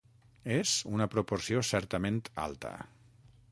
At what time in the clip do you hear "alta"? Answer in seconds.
2.47-2.75